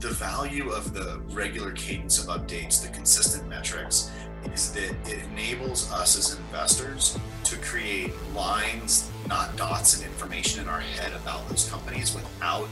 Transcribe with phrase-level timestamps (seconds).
[0.00, 4.10] the value of the regular cadence of updates, the consistent metrics,
[4.54, 10.68] is that it enables us as investors to create lines, not dots, and information in
[10.68, 12.66] our head about those companies without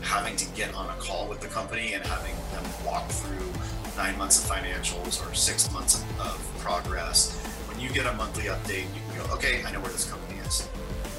[0.00, 3.52] having to get on a call with the company and having them walk through
[3.98, 7.44] nine months of financials or six months of progress.
[7.68, 10.29] When you get a monthly update, you can go, okay, I know where this company.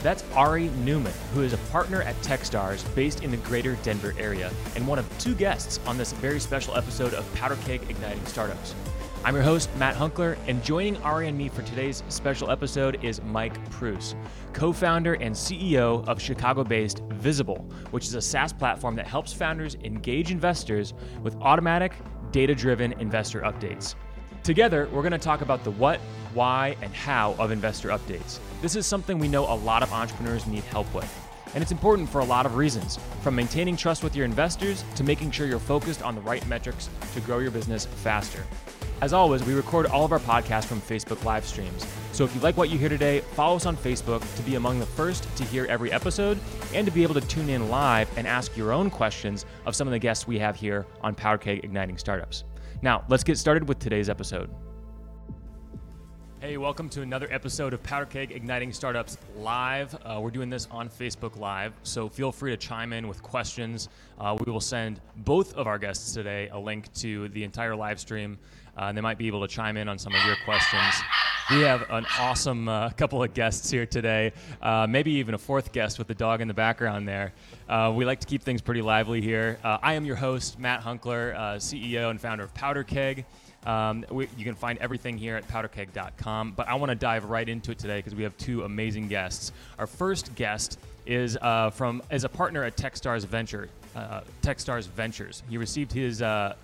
[0.02, 4.52] That's Ari Newman, who is a partner at Techstars based in the greater Denver area
[4.75, 8.73] and one of two guests on this very special episode of Powder Keg Igniting Startups.
[9.23, 13.22] I'm your host, Matt Hunckler, and joining Ari and me for today's special episode is
[13.22, 14.16] Mike Preuss,
[14.53, 19.31] co founder and CEO of Chicago based Visible, which is a SaaS platform that helps
[19.31, 21.94] founders engage investors with automatic,
[22.31, 23.94] data driven investor updates.
[24.41, 25.99] Together, we're going to talk about the what,
[26.33, 28.39] why, and how of investor updates.
[28.61, 31.11] This is something we know a lot of entrepreneurs need help with.
[31.55, 35.03] And it's important for a lot of reasons, from maintaining trust with your investors to
[35.03, 38.44] making sure you're focused on the right metrics to grow your business faster.
[39.02, 41.88] As always, we record all of our podcasts from Facebook live streams.
[42.11, 44.80] So if you like what you hear today, follow us on Facebook to be among
[44.80, 46.38] the first to hear every episode
[46.75, 49.88] and to be able to tune in live and ask your own questions of some
[49.88, 52.43] of the guests we have here on Powder Keg Igniting Startups.
[52.83, 54.52] Now, let's get started with today's episode.
[56.42, 59.95] Hey, welcome to another episode of Powder Keg Igniting Startups Live.
[60.03, 63.89] Uh, we're doing this on Facebook Live, so feel free to chime in with questions.
[64.20, 68.00] Uh, we will send both of our guests today a link to the entire live
[68.00, 68.39] stream,
[68.75, 70.95] uh, and they might be able to chime in on some of your questions.
[71.52, 74.33] We have an awesome uh, couple of guests here today,
[74.64, 77.33] uh, maybe even a fourth guest with the dog in the background there.
[77.70, 79.59] Uh, we like to keep things pretty lively here.
[79.64, 83.26] I am your host, Matt Hunckler, CEO and founder of Powder Keg.
[83.66, 86.54] Um, we, you can find everything here at powderkeg.com.
[86.56, 89.52] But I want to dive right into it today because we have two amazing guests.
[89.78, 95.44] Our first guest is uh, from is a partner at TechStars Venture, uh, TechStars Ventures.
[95.50, 96.56] He received his uh,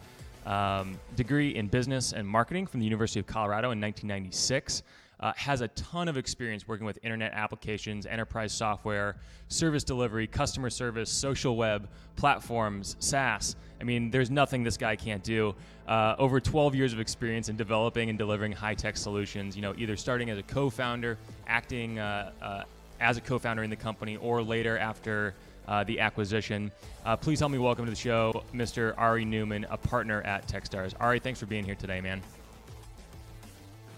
[0.45, 4.83] um, degree in business and marketing from the University of Colorado in 1996
[5.19, 9.15] uh, has a ton of experience working with internet applications, enterprise software,
[9.47, 13.55] service delivery, customer service, social web, platforms, SaaS.
[13.79, 15.55] I mean, there's nothing this guy can't do.
[15.87, 19.73] Uh, over 12 years of experience in developing and delivering high tech solutions, you know,
[19.77, 21.17] either starting as a co founder,
[21.47, 22.63] acting uh, uh,
[22.99, 25.33] as a co founder in the company, or later after.
[25.67, 26.71] Uh, the acquisition.
[27.05, 28.93] Uh, please help me welcome to the show, Mr.
[28.97, 30.93] Ari Newman, a partner at Techstars.
[31.01, 32.21] Ari, thanks for being here today, man.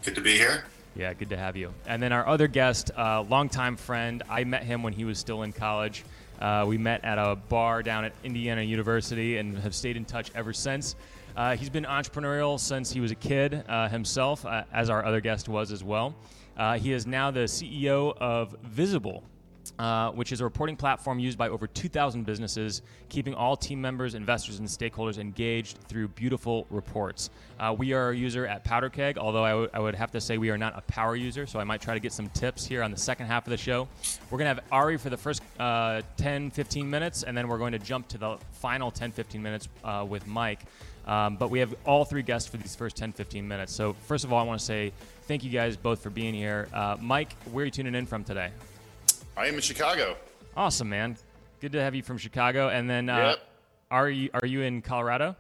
[0.02, 0.64] Good to be here.
[0.96, 1.74] Yeah, good to have you.
[1.86, 4.24] And then our other guest, uh, longtime friend.
[4.30, 6.04] I met him when he was still in college.
[6.42, 10.32] Uh, we met at a bar down at Indiana University and have stayed in touch
[10.36, 10.96] ever since.
[11.36, 15.22] Uh, he's been entrepreneurial since he was a kid uh, himself, uh, as our other
[15.22, 16.16] guest was as well.
[16.58, 19.24] Uh, he is now the CEO of Visible,
[19.80, 24.14] uh, which is a reporting platform used by over 2,000 businesses, keeping all team members,
[24.14, 27.30] investors, and stakeholders engaged through beautiful reports.
[27.60, 30.38] Uh, we are a user at PowderKeg, although I, w- I would have to say
[30.38, 32.84] we are not a power user, so I might try to get some tips here
[32.84, 33.88] on the second half of the show.
[34.30, 37.58] We're going to have Ari for the first uh, 10, 15 minutes, and then we're
[37.58, 40.60] going to jump to the final 10, 15 minutes uh, with Mike.
[41.08, 43.74] Um, but we have all three guests for these first 10, 15 minutes.
[43.74, 44.92] So, first of all, I want to say
[45.24, 46.68] thank you guys both for being here.
[46.74, 48.52] Uh, Mike, where are you tuning in from today?
[49.40, 50.18] I am in Chicago.
[50.58, 51.16] Awesome, man.
[51.62, 52.68] Good to have you from Chicago.
[52.68, 53.38] And then, uh, yep.
[53.90, 55.34] are you are you in Colorado?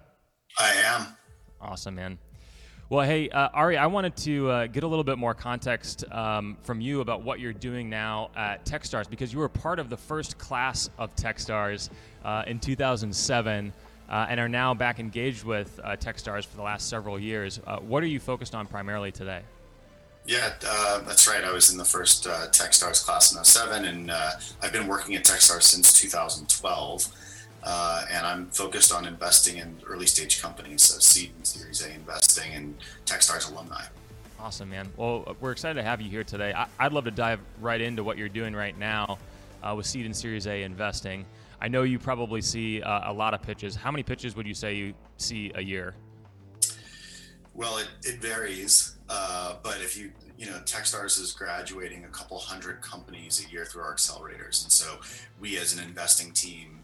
[0.58, 1.08] I am.
[1.60, 2.18] Awesome, man.
[2.88, 6.56] Well, hey, uh, Ari, I wanted to uh, get a little bit more context um,
[6.64, 9.98] from you about what you're doing now at TechStars because you were part of the
[9.98, 11.90] first class of TechStars
[12.24, 13.74] uh, in 2007
[14.08, 17.60] uh, and are now back engaged with uh, TechStars for the last several years.
[17.68, 19.42] Uh, what are you focused on primarily today?
[20.29, 21.44] Yeah, uh, that's right.
[21.44, 24.29] I was in the first uh, TechStars class in 07, and uh,
[24.62, 27.07] I've been working at TechStars since 2012.
[27.63, 31.91] Uh, and I'm focused on investing in early stage companies, so seed and Series A
[31.95, 32.75] investing, and
[33.07, 33.81] TechStars alumni.
[34.39, 34.91] Awesome, man.
[34.97, 36.53] Well, we're excited to have you here today.
[36.53, 39.18] I- would love to dive right into what you're doing right now
[39.63, 41.25] uh, with seed and Series A investing.
[41.59, 43.75] I know you probably see uh, a lot of pitches.
[43.75, 45.95] How many pitches would you say you see a year?
[47.59, 48.95] Well, it, it varies.
[49.09, 53.65] Uh, but if you, you know, Techstars is graduating a couple hundred companies a year
[53.65, 54.63] through our accelerators.
[54.63, 55.00] And so
[55.41, 56.79] we as an investing team,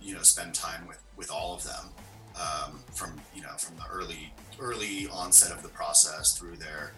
[0.00, 1.90] you know, spend time with, with all of them
[2.34, 6.92] um, from, you know, from the early, early onset of the process through their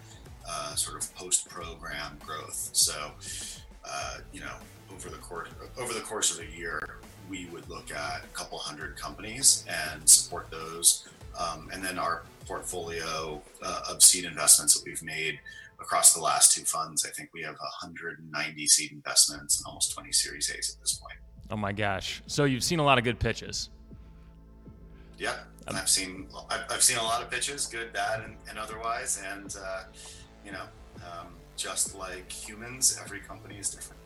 [0.47, 2.69] uh, sort of post program growth.
[2.71, 3.11] So,
[3.83, 4.53] uh, you know,
[4.93, 6.99] over the course, over the course of a year,
[7.29, 11.09] we would look at a couple hundred companies and support those.
[11.37, 15.39] Um, and then our portfolio uh, of seed investments that we've made
[15.79, 17.05] across the last two funds.
[17.05, 21.19] I think we have 190 seed investments and almost 20 Series A's at this point.
[21.51, 22.21] Oh my gosh!
[22.27, 23.69] So you've seen a lot of good pitches.
[25.19, 25.35] Yep,
[25.67, 29.21] um, I've seen I've, I've, seen a lot of pitches, good, bad, and, and otherwise,
[29.31, 29.83] and uh,
[30.45, 30.63] you know,
[30.97, 34.01] um, just like humans, every company is different.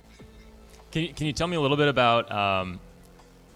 [0.92, 2.80] Can you, can you tell me a little bit about um,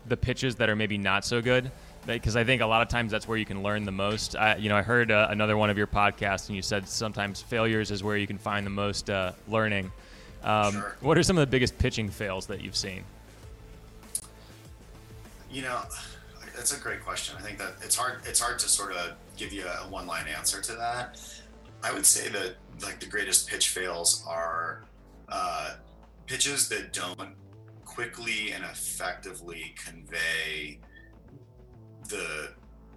[0.08, 1.72] the pitches that are maybe not so good?
[2.08, 4.36] Because I think a lot of times that's where you can learn the most.
[4.36, 7.42] I, you know, I heard uh, another one of your podcasts, and you said sometimes
[7.42, 9.92] failures is where you can find the most uh, learning.
[10.44, 10.98] Um, sure.
[11.02, 13.04] What are some of the biggest pitching fails that you've seen?
[15.52, 15.82] You know,
[16.56, 17.36] that's a great question.
[17.38, 18.22] I think that it's hard.
[18.26, 21.20] It's hard to sort of give you a one-line answer to that.
[21.84, 24.84] I would say that like the greatest pitch fails are
[25.30, 25.76] uh,
[26.26, 27.36] pitches that don't
[27.86, 30.80] quickly and effectively convey
[32.08, 32.50] the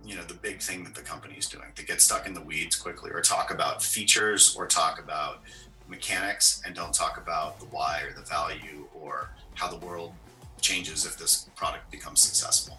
[0.04, 2.40] you know the big thing that the company is doing to get stuck in the
[2.40, 5.42] weeds quickly or talk about features or talk about
[5.88, 10.12] mechanics and don't talk about the why or the value or how the world
[10.60, 12.78] changes if this product becomes successful.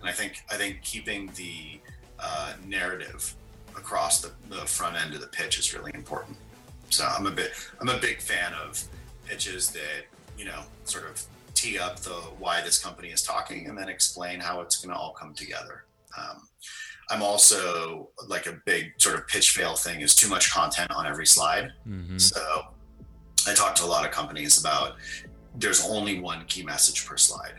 [0.00, 1.80] And i think i think keeping the
[2.18, 3.34] uh, narrative
[3.76, 6.36] across the, the front end of the pitch is really important.
[6.90, 8.82] So i'm a bit i'm a big fan of
[9.26, 10.06] pitches that
[10.38, 11.22] you know sort of
[11.56, 15.00] tee up the why this company is talking and then explain how it's going to
[15.00, 15.84] all come together.
[16.16, 16.48] Um,
[17.08, 21.06] i'm also like a big sort of pitch fail thing is too much content on
[21.06, 21.72] every slide.
[21.86, 22.18] Mm-hmm.
[22.18, 22.62] so
[23.46, 24.96] i talk to a lot of companies about
[25.58, 27.54] there's only one key message per slide.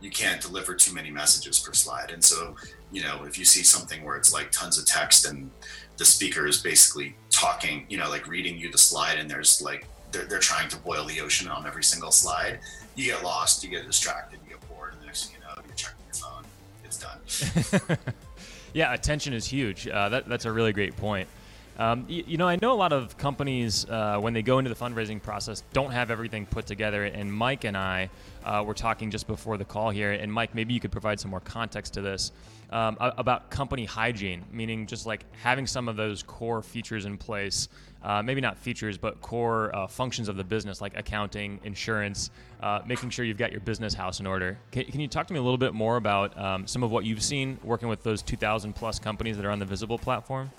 [0.00, 2.10] You can't deliver too many messages per slide.
[2.10, 2.54] And so
[2.92, 5.50] you know if you see something where it's like tons of text and
[5.96, 9.86] the speaker is basically talking you know like reading you the slide and there's like
[10.14, 12.60] they're, they're trying to boil the ocean on every single slide.
[12.94, 15.62] You get lost, you get distracted, you get bored, and the next thing you know,
[15.66, 16.44] you're checking your phone.
[16.84, 17.98] It's done.
[18.72, 19.88] yeah, attention is huge.
[19.88, 21.28] Uh, that, that's a really great point.
[21.76, 24.72] Um, you, you, know, I know a lot of companies uh, when they go into
[24.72, 27.04] the fundraising process don't have everything put together.
[27.04, 28.10] And Mike and I
[28.44, 30.12] uh, were talking just before the call here.
[30.12, 32.30] And Mike, maybe you could provide some more context to this
[32.70, 37.68] um, about company hygiene, meaning just like having some of those core features in place.
[38.04, 42.30] Uh, maybe not features, but core uh, functions of the business like accounting, insurance,
[42.60, 44.58] uh, making sure you've got your business house in order.
[44.72, 47.06] Can, can you talk to me a little bit more about um, some of what
[47.06, 50.50] you've seen working with those 2,000 plus companies that are on the Visible platform?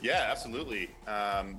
[0.00, 0.90] Yeah, absolutely.
[1.08, 1.56] Um,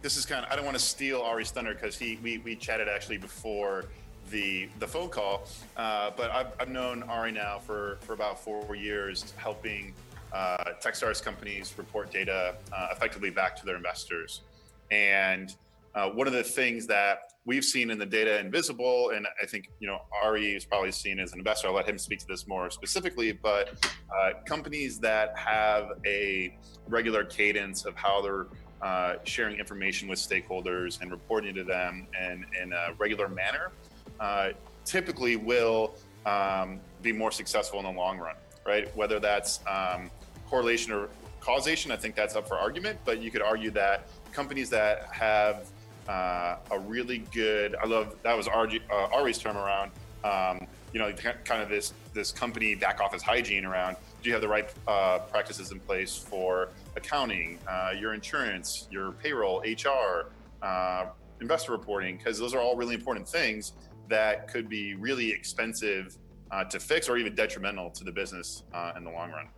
[0.00, 2.56] this is kind of, I don't want to steal Ari's thunder because he we, we
[2.56, 3.84] chatted actually before
[4.30, 5.46] the the phone call,
[5.76, 9.94] uh, but I've, I've known Ari now for, for about four years, helping
[10.32, 14.42] uh, Techstars companies report data uh, effectively back to their investors.
[14.90, 15.54] And
[15.94, 19.70] uh, one of the things that we've seen in the data invisible, and I think
[19.80, 21.68] you know Ari is probably seen as an investor.
[21.68, 23.32] I'll let him speak to this more specifically.
[23.32, 23.70] But
[24.14, 26.56] uh, companies that have a
[26.88, 28.46] regular cadence of how they're
[28.82, 33.72] uh, sharing information with stakeholders and reporting to them in, in a regular manner,
[34.20, 34.50] uh,
[34.84, 35.94] typically will
[36.26, 38.36] um, be more successful in the long run,
[38.66, 38.94] right?
[38.96, 40.10] Whether that's um,
[40.48, 41.08] correlation or
[41.40, 42.98] causation, I think that's up for argument.
[43.04, 45.68] But you could argue that companies that have
[46.08, 47.76] uh, a really good.
[47.76, 49.90] I love that was RG, uh, Ari's term around.
[50.24, 53.96] Um, you know, kind of this this company back office hygiene around.
[54.22, 59.12] Do you have the right uh, practices in place for accounting, uh, your insurance, your
[59.12, 60.30] payroll, HR,
[60.62, 61.06] uh,
[61.40, 62.16] investor reporting?
[62.16, 63.74] Because those are all really important things
[64.08, 66.16] that could be really expensive
[66.50, 68.64] uh, to fix or even detrimental to the business
[68.96, 69.48] in the long run.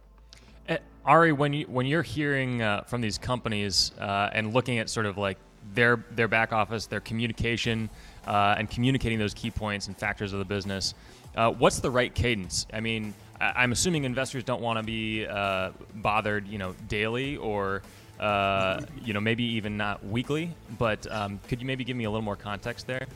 [1.04, 4.90] Uh, Ari, when you when you're hearing uh, from these companies uh, and looking at
[4.90, 5.38] sort of like
[5.74, 7.90] their their back office, their communication,
[8.26, 10.94] uh, and communicating those key points and factors of the business,
[11.58, 12.66] what's the right cadence?
[12.72, 15.26] I mean, I- am assuming investors don't want to be
[15.96, 17.82] bothered, you know, daily or
[18.20, 20.54] you know maybe even not weekly.
[20.78, 23.06] But um, could you maybe give me a little more context there?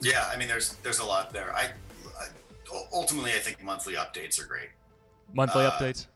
[0.00, 1.54] Yeah, I mean, there's there's a lot there.
[1.54, 1.70] I,
[2.20, 2.26] I
[2.92, 4.68] ultimately I think monthly updates are great.
[5.32, 6.06] Monthly uh, updates.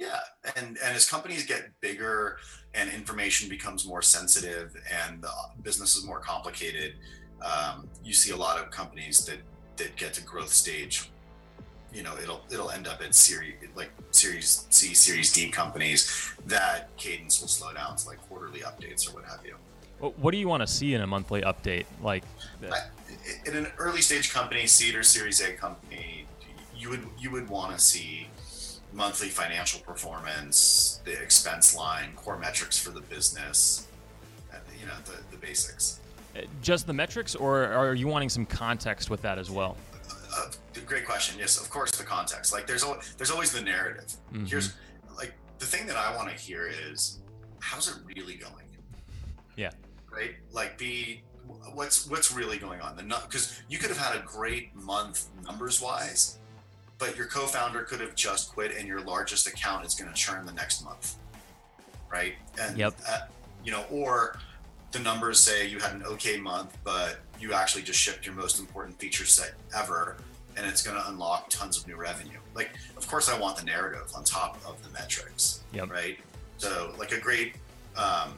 [0.00, 0.18] Yeah,
[0.56, 2.38] and and as companies get bigger
[2.72, 5.30] and information becomes more sensitive and the
[5.62, 6.94] business is more complicated,
[7.44, 9.40] um, you see a lot of companies that
[9.76, 11.10] that get to growth stage.
[11.92, 16.96] You know, it'll it'll end up at series like Series C, Series D companies that
[16.96, 19.54] cadence will slow down to like quarterly updates or what have you.
[19.98, 21.84] What do you want to see in a monthly update?
[22.00, 22.24] Like,
[23.44, 26.24] in an early stage company, seed or Series A company,
[26.74, 28.28] you would you would want to see
[28.92, 33.88] monthly financial performance, the expense line, core metrics for the business,
[34.52, 36.00] uh, you know, the, the basics.
[36.36, 39.76] Uh, just the metrics, or are you wanting some context with that as well?
[40.36, 40.46] Uh,
[40.86, 41.36] great question.
[41.38, 42.52] Yes, of course, the context.
[42.52, 44.12] Like, there's always, there's always the narrative.
[44.32, 44.44] Mm-hmm.
[44.46, 44.74] Here's
[45.16, 47.20] like the thing that I want to hear is,
[47.60, 48.66] how's it really going?
[49.56, 49.70] Yeah
[50.10, 50.34] right?
[50.52, 51.22] Like be
[51.74, 52.96] what's what's really going on.
[52.96, 56.38] The because you could have had a great month numbers wise,
[57.00, 60.46] but your co-founder could have just quit and your largest account is going to churn
[60.46, 61.16] the next month
[62.12, 62.94] right and yep.
[63.08, 63.20] uh,
[63.64, 64.38] you know or
[64.92, 68.60] the numbers say you had an okay month but you actually just shipped your most
[68.60, 70.16] important feature set ever
[70.56, 73.64] and it's going to unlock tons of new revenue like of course i want the
[73.64, 75.90] narrative on top of the metrics yep.
[75.90, 76.18] right
[76.58, 77.54] so like a great
[77.96, 78.32] um,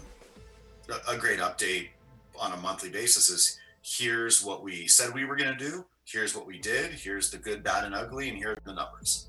[1.08, 1.88] a great update
[2.38, 6.34] on a monthly basis is here's what we said we were going to do here's
[6.34, 9.28] what we did here's the good bad and ugly and here are the numbers.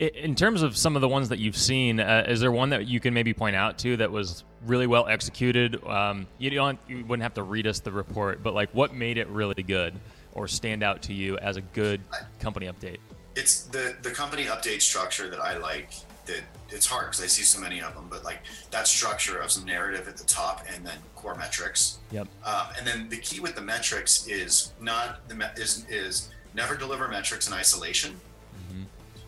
[0.00, 2.88] In terms of some of the ones that you've seen uh, is there one that
[2.88, 5.84] you can maybe point out to that was really well executed?
[5.86, 9.18] Um, you don't you wouldn't have to read us the report but like what made
[9.18, 9.94] it really good
[10.32, 12.00] or stand out to you as a good
[12.40, 12.98] company update?
[13.36, 15.90] It's the the company update structure that i like
[16.26, 18.40] that it's hard because I see so many of them, but like
[18.70, 21.98] that structure of some narrative at the top and then core metrics.
[22.10, 22.28] Yep.
[22.44, 26.76] Um, and then the key with the metrics is not the me- is is never
[26.76, 28.12] deliver metrics in isolation.
[28.12, 28.82] Mm-hmm.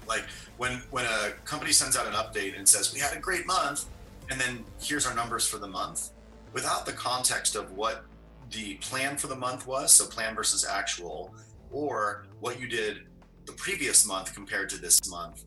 [0.09, 0.25] Like
[0.57, 3.87] when when a company sends out an update and says we had a great month,
[4.31, 6.11] and then here's our numbers for the month,
[6.53, 8.05] without the context of what
[8.51, 11.35] the plan for the month was, so plan versus actual,
[11.71, 13.01] or what you did
[13.45, 15.45] the previous month compared to this month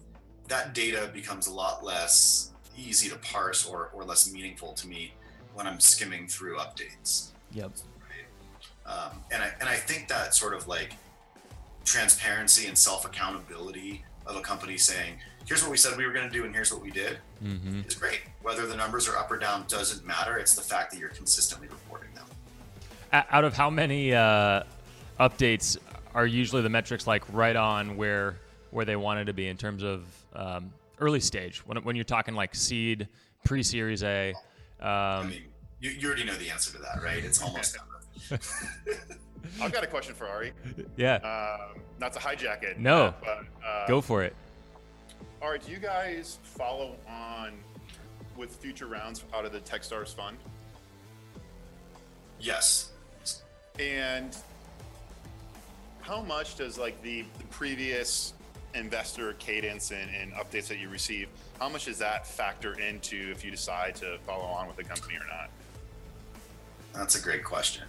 [0.50, 5.13] that data becomes a lot less easy to parse or, or less meaningful to me
[5.53, 7.29] when I'm skimming through updates.
[7.51, 7.72] Yep.
[8.01, 8.91] Right?
[8.91, 10.94] Um, and I and I think that sort of like
[11.86, 15.15] transparency and self accountability of a company saying,
[15.46, 17.82] "Here's what we said we were going to do, and here's what we did," mm-hmm.
[17.88, 18.22] is great.
[18.41, 20.38] Whether the numbers are up or down doesn't matter.
[20.38, 22.25] It's the fact that you're consistently reporting them.
[23.12, 24.63] Out of how many uh,
[25.20, 25.77] updates
[26.13, 28.38] are usually the metrics like right on where
[28.72, 32.36] where they wanted to be in terms of um, early stage when, when you're talking
[32.36, 33.07] like seed,
[33.43, 34.33] pre Series A.
[34.79, 35.41] Um, I mean,
[35.79, 37.24] you, you already know the answer to that, right?
[37.24, 38.39] It's almost done.
[39.62, 40.53] I've got a question for Ari.
[40.98, 41.15] Yeah.
[41.15, 42.79] Um, not to hijack it.
[42.79, 43.13] No.
[43.21, 44.36] But, uh, Go for it.
[45.41, 47.53] Ari, do you guys follow on
[48.36, 50.38] with future rounds out of the TechStars fund?
[52.39, 52.91] Yes.
[53.79, 54.36] And
[56.01, 58.33] how much does like the, the previous
[58.74, 61.28] investor cadence and, and, updates that you receive,
[61.60, 65.16] how much does that factor into if you decide to follow on with the company
[65.16, 65.50] or not?
[66.94, 67.86] That's a great question.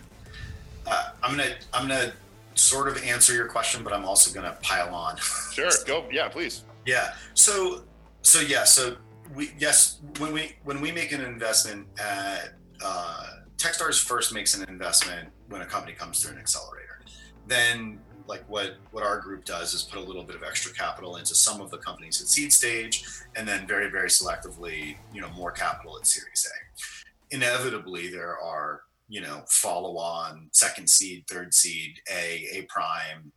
[0.87, 2.13] Uh, I'm gonna I'm gonna
[2.55, 5.17] sort of answer your question, but I'm also gonna pile on.
[5.53, 6.05] Sure, go.
[6.11, 6.65] Yeah, please.
[6.87, 7.15] Yeah.
[7.35, 7.83] So
[8.23, 8.65] so yeah.
[8.65, 8.97] So
[9.35, 14.69] we yes when we when we make an investment at uh, TechStars first makes an
[14.69, 17.01] investment when a company comes through an accelerator.
[17.47, 17.99] Then
[18.31, 21.35] like what what our group does is put a little bit of extra capital into
[21.35, 23.05] some of the companies at seed stage
[23.37, 27.35] and then very very selectively you know more capital at series a.
[27.35, 33.33] Inevitably there are you know follow on second seed third seed a a prime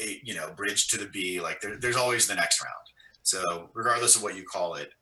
[0.00, 2.74] a you know bridge to the b like there, there's always the next round.
[3.24, 4.92] So regardless of what you call it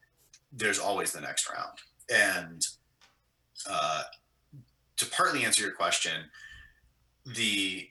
[0.50, 1.78] there's always the next round.
[2.10, 2.66] And
[3.68, 4.04] uh,
[4.96, 6.24] to partly answer your question
[7.26, 7.86] the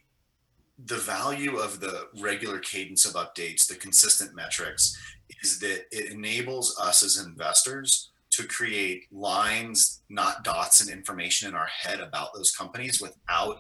[0.86, 4.96] the value of the regular cadence of updates, the consistent metrics,
[5.42, 11.56] is that it enables us as investors to create lines, not dots, and information in
[11.56, 13.58] our head about those companies without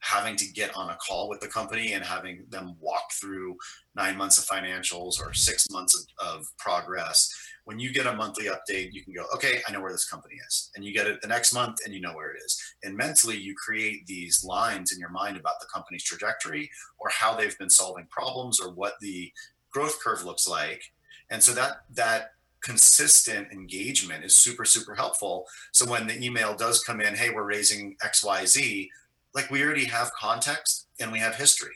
[0.00, 3.56] having to get on a call with the company and having them walk through
[3.94, 7.32] nine months of financials or six months of, of progress
[7.70, 10.34] when you get a monthly update, you can go, okay, I know where this company
[10.44, 10.70] is.
[10.74, 12.60] And you get it the next month and you know where it is.
[12.82, 17.36] And mentally, you create these lines in your mind about the company's trajectory or how
[17.36, 19.32] they've been solving problems or what the
[19.70, 20.82] growth curve looks like.
[21.30, 26.84] And so that, that, consistent engagement is super super helpful so when the email does
[26.84, 28.86] come in hey we're raising xyz
[29.34, 31.74] like we already have context and we have history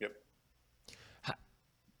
[0.00, 0.12] Yep.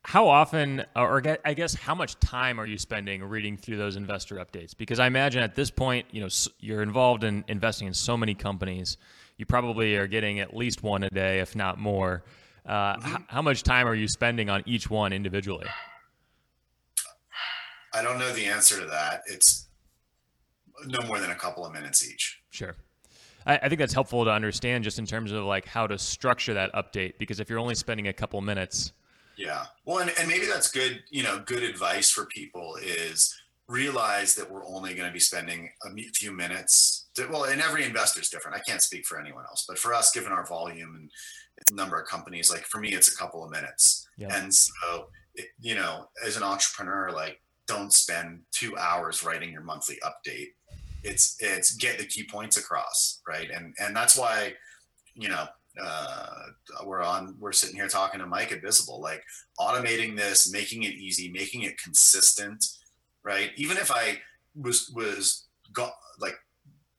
[0.04, 4.36] how often, or I guess, how much time are you spending reading through those investor
[4.36, 4.76] updates?
[4.76, 6.28] Because I imagine at this point, you know,
[6.60, 8.96] you're involved in investing in so many companies.
[9.36, 12.24] You probably are getting at least one a day, if not more.
[12.64, 13.16] Uh, mm-hmm.
[13.16, 15.66] h- how much time are you spending on each one individually?
[17.94, 19.22] I don't know the answer to that.
[19.26, 19.68] It's
[20.86, 22.40] no more than a couple of minutes each.
[22.50, 22.76] Sure.
[23.48, 26.54] I, I think that's helpful to understand just in terms of like how to structure
[26.54, 27.14] that update.
[27.18, 28.92] Because if you're only spending a couple minutes,
[29.36, 29.66] yeah.
[29.84, 33.34] Well, and, and maybe that's good, you know, good advice for people is
[33.68, 37.08] realize that we're only going to be spending a few minutes.
[37.14, 38.56] To, well, and every investor is different.
[38.56, 42.08] I can't speak for anyone else, but for us, given our volume and number of
[42.08, 44.08] companies, like for me, it's a couple of minutes.
[44.16, 44.36] Yeah.
[44.36, 49.62] And so, it, you know, as an entrepreneur, like don't spend two hours writing your
[49.62, 50.48] monthly update.
[51.02, 53.20] It's, it's get the key points across.
[53.26, 53.50] Right.
[53.50, 54.54] And, and that's why,
[55.14, 55.46] you know,
[55.80, 56.28] uh,
[56.84, 59.22] we're on we're sitting here talking to mike at visible like
[59.58, 62.64] automating this making it easy making it consistent
[63.22, 64.18] right even if i
[64.56, 66.36] was was got like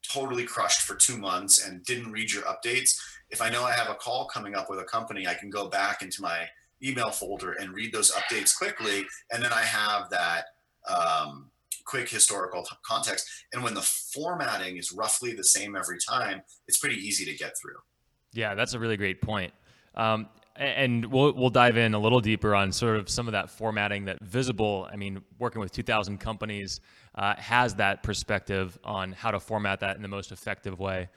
[0.08, 2.98] totally crushed for two months and didn't read your updates
[3.30, 5.68] if i know i have a call coming up with a company i can go
[5.68, 6.46] back into my
[6.84, 10.46] email folder and read those updates quickly and then i have that
[10.90, 11.50] um,
[11.90, 13.28] quick historical t- context.
[13.52, 17.54] And when the formatting is roughly the same every time, it's pretty easy to get
[17.60, 17.78] through.
[18.32, 19.52] Yeah, that's a really great point.
[19.96, 23.50] Um, and we'll we'll dive in a little deeper on sort of some of that
[23.50, 24.88] formatting that visible.
[24.92, 26.82] I mean, working with 2,000 companies
[27.16, 31.10] uh, has that perspective on how to format that in the most effective way.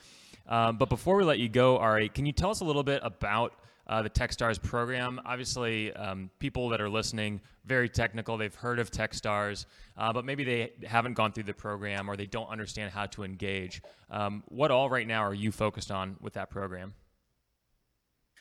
[0.49, 3.01] Um, but before we let you go, Ari, can you tell us a little bit
[3.05, 3.55] about
[3.93, 5.21] uh, the TechStars program.
[5.27, 9.67] Obviously, um, people that are listening, very technical, they've heard of TechStars,
[9.99, 13.23] uh, but maybe they haven't gone through the program or they don't understand how to
[13.23, 13.83] engage.
[14.11, 16.95] Um, what all right now are you focused on with that program?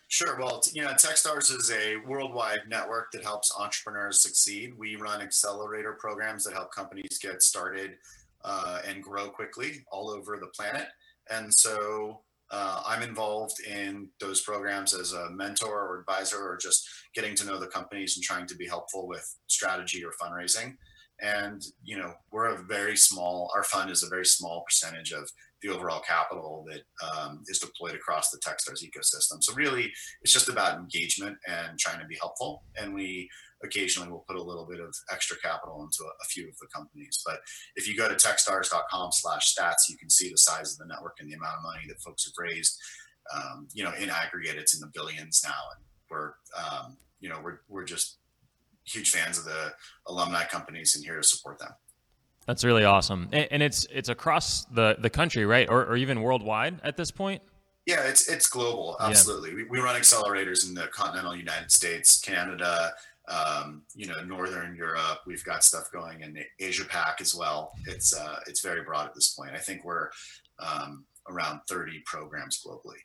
[0.07, 0.39] Sure.
[0.39, 4.71] Well, you know, TechStars is a worldwide network that helps entrepreneurs succeed.
[4.77, 7.95] We run accelerator programs that help companies get started
[8.45, 10.87] uh, and grow quickly all over the planet.
[11.29, 16.87] And so uh, I'm involved in those programs as a mentor or advisor, or just
[17.15, 20.75] getting to know the companies and trying to be helpful with strategy or fundraising.
[21.21, 23.51] And you know, we're a very small.
[23.55, 25.29] Our fund is a very small percentage of
[25.61, 29.41] the overall capital that um, is deployed across the TechStars ecosystem.
[29.41, 29.91] So really,
[30.23, 32.63] it's just about engagement and trying to be helpful.
[32.75, 33.29] And we
[33.63, 36.67] occasionally we'll put a little bit of extra capital into a, a few of the
[36.73, 37.21] companies.
[37.25, 37.39] But
[37.75, 41.17] if you go to techstars.com slash stats, you can see the size of the network
[41.19, 42.79] and the amount of money that folks have raised.
[43.35, 45.49] Um, you know, in aggregate, it's in the billions now.
[45.75, 48.17] And we're, um, you know, we're, we're just
[48.83, 49.73] huge fans of the
[50.07, 51.71] alumni companies and here to support them.
[52.47, 53.29] That's really awesome.
[53.31, 55.69] And, and it's, it's across the, the country, right?
[55.69, 57.41] Or, or even worldwide at this point?
[57.87, 58.95] Yeah, it's it's global.
[58.99, 59.49] Absolutely.
[59.49, 59.55] Yeah.
[59.55, 62.91] We, we run accelerators in the continental United States, Canada,
[63.27, 65.19] um, you know, Northern Europe.
[65.25, 67.73] We've got stuff going in Asia Pac as well.
[67.87, 69.51] It's uh, it's very broad at this point.
[69.53, 70.09] I think we're
[70.59, 72.99] um, around 30 programs globally.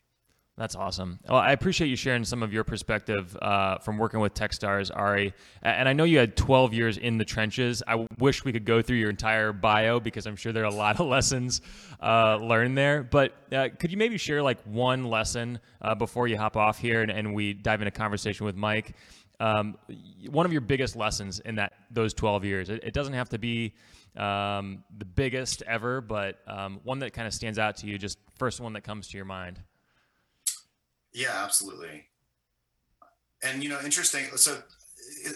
[0.56, 1.18] That's awesome.
[1.28, 5.34] Well, I appreciate you sharing some of your perspective uh, from working with TechStars, Ari.
[5.62, 7.82] And I know you had 12 years in the trenches.
[7.86, 10.74] I wish we could go through your entire bio because I'm sure there are a
[10.74, 11.60] lot of lessons
[12.02, 13.02] uh, learned there.
[13.02, 17.02] But uh, could you maybe share like one lesson uh, before you hop off here
[17.02, 18.94] and, and we dive into conversation with Mike
[19.40, 19.76] um,
[20.30, 22.70] one of your biggest lessons in that those 12 years.
[22.70, 23.74] It, it doesn't have to be
[24.16, 27.98] um, the biggest ever, but um, one that kind of stands out to you.
[27.98, 29.60] Just first one that comes to your mind.
[31.12, 32.04] Yeah, absolutely.
[33.42, 34.24] And you know, interesting.
[34.36, 34.62] So,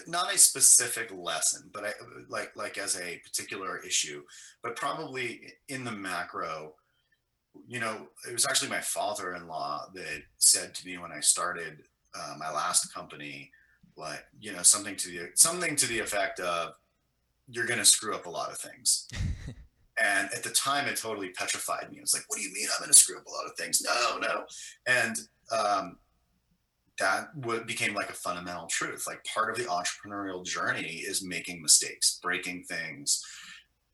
[0.07, 1.91] not a specific lesson, but I
[2.27, 4.23] like like as a particular issue,
[4.63, 6.73] but probably in the macro.
[7.67, 11.83] You know, it was actually my father-in-law that said to me when I started
[12.15, 13.51] uh, my last company
[13.97, 16.73] like you know something to the something to the effect of
[17.47, 19.07] you're going to screw up a lot of things.
[20.01, 21.99] And at the time it totally petrified me.
[21.99, 23.55] I was like what do you mean i'm going to screw up a lot of
[23.55, 23.83] things?
[23.83, 24.45] No no.
[24.87, 25.15] And
[25.55, 25.97] um,
[26.97, 29.05] that what became like a fundamental truth.
[29.05, 33.23] Like part of the entrepreneurial journey is making mistakes breaking things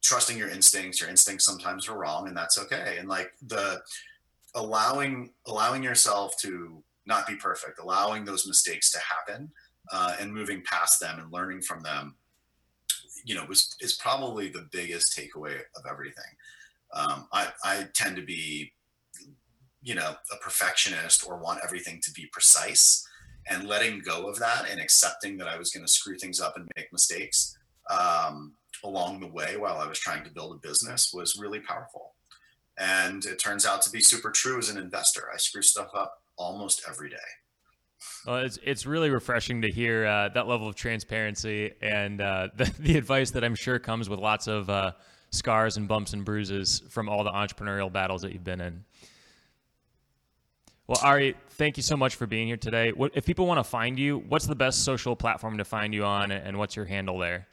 [0.03, 1.01] trusting your instincts.
[1.01, 2.97] Your instincts sometimes are wrong and that's okay.
[2.99, 3.81] And like the
[4.55, 9.51] allowing allowing yourself to not be perfect allowing those mistakes to happen
[9.91, 12.15] uh, and moving past them and learning from them,
[13.25, 16.31] you know, was is probably the biggest takeaway of everything.
[16.93, 18.71] Um, I, I tend to be,
[19.81, 23.07] you know, a perfectionist or want everything to be precise,
[23.49, 26.55] and letting go of that and accepting that I was going to screw things up
[26.57, 27.57] and make mistakes
[27.89, 32.13] um, along the way while I was trying to build a business was really powerful.
[32.77, 35.29] And it turns out to be super true as an investor.
[35.33, 37.17] I screw stuff up almost every day.
[38.25, 42.71] Well, it's it's really refreshing to hear uh, that level of transparency and uh, the,
[42.79, 44.91] the advice that I'm sure comes with lots of uh,
[45.31, 48.83] scars and bumps and bruises from all the entrepreneurial battles that you've been in.
[50.87, 52.93] Well, Ari, thank you so much for being here today.
[52.93, 56.05] What, if people want to find you, what's the best social platform to find you
[56.05, 57.45] on, and what's your handle there?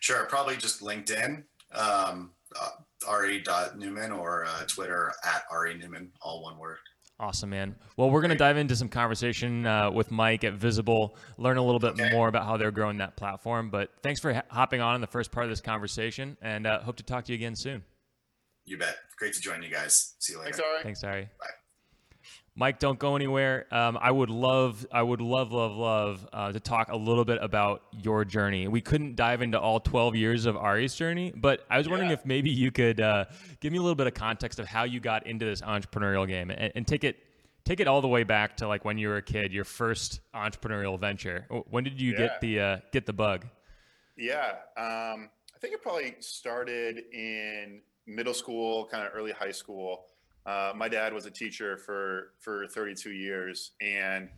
[0.00, 1.42] Sure, probably just LinkedIn,
[1.74, 2.70] um, uh,
[3.06, 6.78] Ari.Newman, or uh, Twitter at Ari Newman, all one word.
[7.20, 7.76] Awesome, man.
[7.98, 11.62] Well, we're going to dive into some conversation uh, with Mike at Visible, learn a
[11.62, 12.10] little bit okay.
[12.12, 13.68] more about how they're growing that platform.
[13.68, 16.80] But thanks for ha- hopping on in the first part of this conversation, and uh,
[16.80, 17.84] hope to talk to you again soon.
[18.64, 18.96] You bet.
[19.18, 20.14] Great to join you guys.
[20.18, 20.52] See you later.
[20.52, 20.82] Thanks, Ari.
[20.82, 21.28] Thanks, Ari.
[21.38, 21.59] Bye.
[22.56, 23.66] Mike, don't go anywhere.
[23.70, 27.38] Um, I would love, I would love, love, love uh, to talk a little bit
[27.40, 28.68] about your journey.
[28.68, 32.14] We couldn't dive into all 12 years of Ari's journey, but I was wondering yeah.
[32.14, 33.26] if maybe you could uh,
[33.60, 36.50] give me a little bit of context of how you got into this entrepreneurial game
[36.50, 37.16] and, and take it
[37.64, 40.20] take it all the way back to like when you were a kid, your first
[40.34, 41.46] entrepreneurial venture.
[41.70, 42.18] When did you yeah.
[42.18, 43.46] get the uh, get the bug?
[44.16, 50.06] Yeah, um, I think it probably started in middle school, kind of early high school.
[50.46, 54.28] Uh, my dad was a teacher for for 32 years, and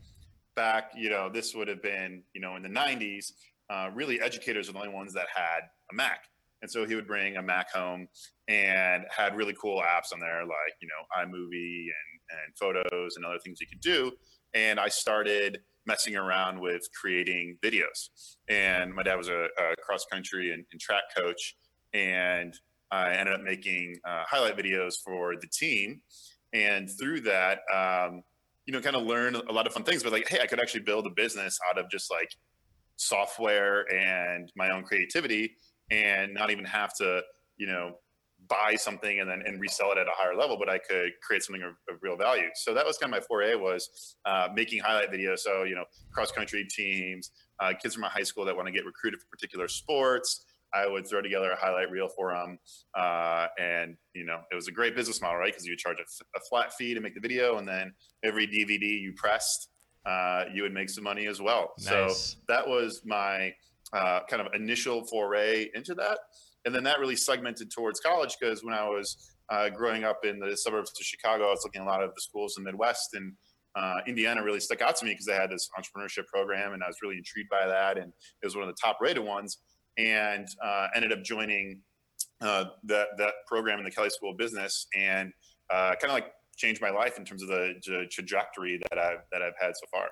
[0.57, 3.33] back, you know, this would have been, you know, in the 90s.
[3.71, 5.61] Uh, really, educators were the only ones that had
[5.91, 6.25] a Mac,
[6.61, 8.09] and so he would bring a Mac home
[8.49, 13.25] and had really cool apps on there, like you know, iMovie and and photos and
[13.25, 14.12] other things you could do.
[14.55, 18.09] And I started messing around with creating videos.
[18.49, 21.57] And my dad was a, a cross country and, and track coach,
[21.93, 22.55] and
[22.92, 26.02] I ended up making uh, highlight videos for the team.
[26.52, 28.22] And through that, um,
[28.66, 30.02] you know, kind of learn a lot of fun things.
[30.02, 32.31] But like, hey, I could actually build a business out of just like
[32.96, 35.57] software and my own creativity,
[35.90, 37.22] and not even have to,
[37.57, 37.96] you know,
[38.48, 41.42] buy something and then and resell it at a higher level, but I could create
[41.42, 42.48] something of, of real value.
[42.55, 45.38] So that was kind of my foray was uh, making highlight videos.
[45.38, 48.72] So you know, cross country teams, uh, kids from my high school that want to
[48.72, 50.44] get recruited for particular sports,
[50.75, 52.59] I would throw together a highlight reel for them.
[52.99, 55.53] Uh, and, you know, it was a great business model, right?
[55.53, 57.59] Because you would charge a, a, flat fee to make the video.
[57.59, 59.69] And then every DVD you pressed,
[60.07, 61.73] uh, you would make some money as well.
[61.79, 62.37] Nice.
[62.37, 63.53] So that was my
[63.93, 66.19] uh, kind of initial foray into that.
[66.65, 70.39] And then that really segmented towards college because when I was uh, growing up in
[70.39, 72.71] the suburbs of Chicago, I was looking at a lot of the schools in the
[72.71, 73.33] Midwest and
[73.75, 76.87] uh, Indiana really stuck out to me because they had this entrepreneurship program, and I
[76.87, 77.97] was really intrigued by that.
[77.97, 79.59] And it was one of the top rated ones
[79.98, 81.81] and uh, ended up joining
[82.40, 85.33] uh, that that program in the Kelley School of Business, and
[85.70, 89.20] uh, kind of like changed my life in terms of the, the, trajectory that I've
[89.31, 90.09] that I've had so far.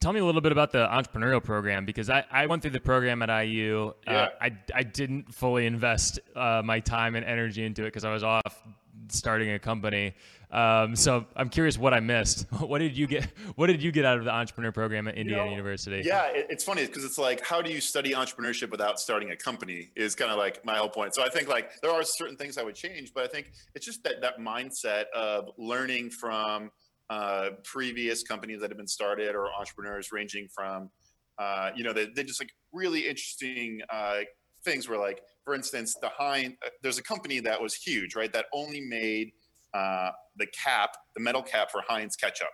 [0.00, 2.80] Tell me a little bit about the entrepreneurial program because I, I went through the
[2.80, 3.92] program at IU.
[4.06, 4.28] Uh, yeah.
[4.40, 8.24] I, I didn't fully invest uh, my time and energy into it because I was
[8.24, 8.62] off
[9.08, 10.14] starting a company.
[10.52, 12.46] Um, so I'm curious what I missed.
[12.60, 13.28] what did you get?
[13.54, 16.02] What did you get out of the entrepreneur program at Indiana you know, University?
[16.04, 19.36] Yeah, it, it's funny because it's like, how do you study entrepreneurship without starting a
[19.36, 19.90] company?
[19.94, 21.14] Is kind of like my whole point.
[21.14, 23.86] So I think like there are certain things I would change, but I think it's
[23.86, 26.70] just that that mindset of learning from
[27.10, 30.90] uh, previous companies that have been started or entrepreneurs ranging from,
[31.38, 34.20] uh, you know, they, they just like really interesting uh,
[34.64, 38.32] things where like, for instance, the Heinz, uh, there's a company that was huge, right?
[38.32, 39.32] That only made
[39.74, 42.48] uh, the cap, the metal cap for Heinz ketchup,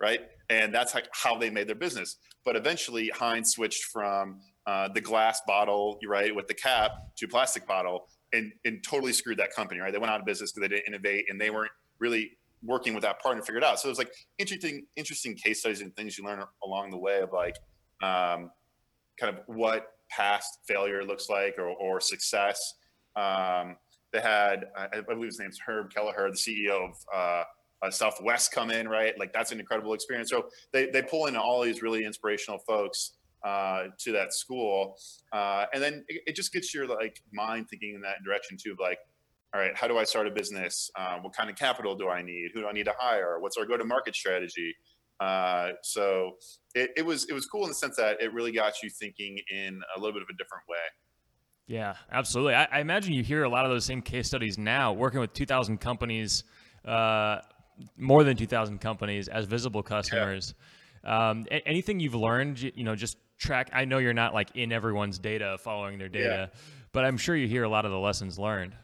[0.00, 0.20] right?
[0.50, 2.16] And that's how they made their business.
[2.44, 7.66] But eventually, Heinz switched from uh, the glass bottle, right, with the cap to plastic
[7.66, 9.92] bottle, and and totally screwed that company, right?
[9.92, 13.02] They went out of business because they didn't innovate and they weren't really working with
[13.02, 13.78] that partner to figure it out.
[13.78, 17.20] So it was like interesting, interesting case studies and things you learn along the way
[17.20, 17.56] of like
[18.02, 18.50] um,
[19.18, 22.74] kind of what past failure looks like or, or success.
[23.14, 23.76] Um,
[24.12, 27.44] they had, I believe his name's Herb Kelleher, the CEO of uh,
[27.82, 29.18] uh, Southwest, come in, right?
[29.18, 30.30] Like that's an incredible experience.
[30.30, 33.12] So they, they pull in all these really inspirational folks
[33.44, 34.96] uh, to that school.
[35.32, 38.72] Uh, and then it, it, just gets your like mind thinking in that direction too,
[38.72, 38.98] of like,
[39.54, 40.90] all right, how do I start a business?
[40.98, 42.50] Um, what kind of capital do I need?
[42.54, 43.38] Who do I need to hire?
[43.38, 44.74] What's our go-to-market strategy?
[45.20, 46.32] Uh, so
[46.74, 49.38] it, it was it was cool in the sense that it really got you thinking
[49.50, 50.76] in a little bit of a different way.
[51.66, 52.54] Yeah, absolutely.
[52.54, 55.32] I, I, imagine you hear a lot of those same case studies now, working with
[55.32, 56.44] 2,000 companies,
[56.84, 57.38] uh,
[57.96, 60.54] more than 2,000 companies as visible customers.
[61.04, 61.30] Yeah.
[61.30, 63.70] Um, anything you've learned, you know, just track.
[63.72, 66.60] I know you're not like in everyone's data, following their data, yeah.
[66.92, 68.74] but I'm sure you hear a lot of the lessons learned.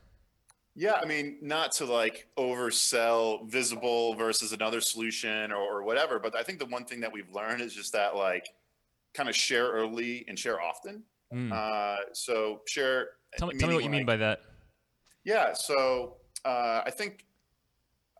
[0.74, 6.34] Yeah, I mean, not to like oversell visible versus another solution or, or whatever, but
[6.34, 8.48] I think the one thing that we've learned is just that like
[9.14, 11.04] kind of share early and share often.
[11.32, 11.52] Mm.
[11.52, 13.10] Uh, so share.
[13.38, 14.40] Tell me, tell me what you mean by that.
[15.24, 15.52] Yeah.
[15.54, 17.24] So uh, I think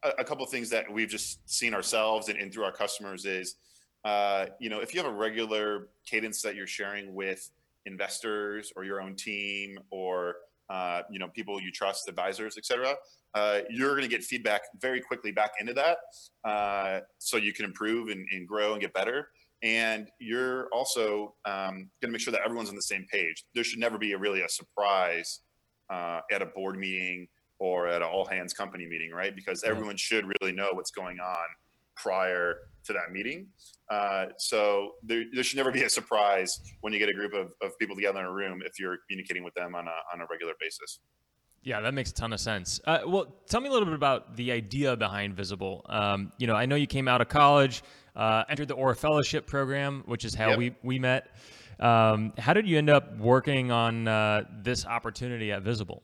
[0.03, 3.25] a, a couple of things that we've just seen ourselves and, and through our customers
[3.25, 3.57] is,
[4.05, 7.51] uh, you know, if you have a regular cadence that you're sharing with
[7.87, 10.37] investors or your own team or
[10.71, 12.95] uh, you know people you trust, advisors, etc.
[13.35, 15.99] Uh, you're going to get feedback very quickly back into that,
[16.45, 19.29] uh, so you can improve and, and, grow and get better
[19.63, 23.45] and you're also um, going to make sure that everyone's on the same page.
[23.55, 25.41] There should never be a really a surprise
[25.91, 29.37] uh, at a board meeting or at an all hands company meeting, right?
[29.37, 31.47] Because everyone should really know what's going on
[31.97, 33.47] prior to that meeting.
[33.89, 37.53] Uh, so there, there, should never be a surprise when you get a group of,
[37.63, 40.27] of people together in a room if you're communicating with them on a, on a
[40.31, 40.99] regular basis.
[41.65, 42.81] Yeah, that makes a ton of sense.
[42.85, 45.87] Uh, well, tell me a little bit about the idea behind Visible.
[45.89, 47.85] Um, you know, I know you came out of college,
[48.17, 50.59] uh, entered the Orr Fellowship program, which is how yep.
[50.59, 51.29] we we met.
[51.79, 56.03] Um, how did you end up working on uh, this opportunity at Visible?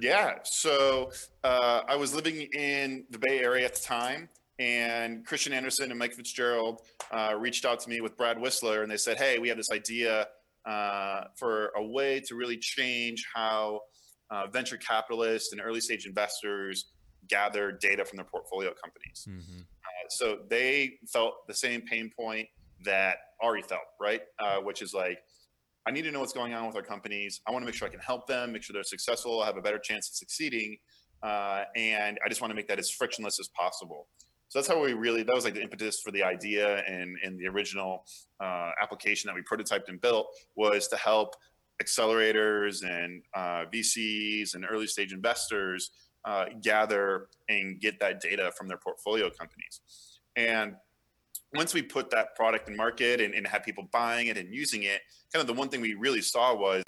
[0.00, 1.10] Yeah, so
[1.42, 5.98] uh, I was living in the Bay Area at the time, and Christian Anderson and
[5.98, 9.48] Mike Fitzgerald uh, reached out to me with Brad Whistler, and they said, "Hey, we
[9.48, 10.28] have this idea
[10.66, 13.80] uh, for a way to really change how
[14.30, 16.92] uh, venture capitalists and early stage investors
[17.28, 19.60] gather data from their portfolio companies." Mm-hmm.
[19.60, 22.48] Uh, so they felt the same pain point
[22.84, 24.22] that Ari felt, right?
[24.38, 25.18] Uh, which is like,
[25.86, 27.40] I need to know what's going on with our companies.
[27.46, 29.56] I want to make sure I can help them, make sure they're successful, I have
[29.56, 30.78] a better chance of succeeding,
[31.22, 34.08] uh, and I just want to make that as frictionless as possible.
[34.48, 37.38] So that's how we really, that was like the impetus for the idea and, and
[37.38, 38.04] the original
[38.40, 41.34] uh, application that we prototyped and built was to help
[41.82, 45.90] accelerators and uh, VCs and early stage investors
[46.24, 49.80] uh, gather and get that data from their portfolio companies.
[50.36, 50.74] And
[51.54, 54.82] once we put that product in market and, and had people buying it and using
[54.82, 55.00] it,
[55.32, 56.82] kind of the one thing we really saw was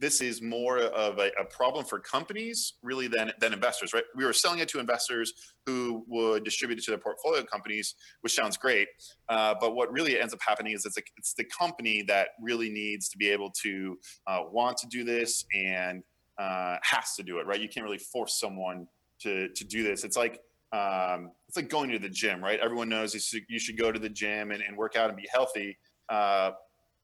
[0.00, 4.04] this is more of a, a, problem for companies really than than investors right?
[4.16, 5.32] We were selling it to investors
[5.66, 8.88] who would distribute it to their portfolio companies which sounds great
[9.28, 12.70] uh, but what really ends up happening is it's, a, it's the company that really
[12.70, 16.02] needs to be able to uh, want to do this and
[16.40, 17.60] uh, has to do it right?
[17.60, 18.86] You can't really force someone
[19.20, 20.04] to to do this.
[20.04, 20.40] It's like
[20.72, 22.58] um, it's like going to the gym right?
[22.60, 25.16] Everyone knows you should, you should go to the gym and, and work out and
[25.16, 25.76] be healthy
[26.10, 26.52] uh,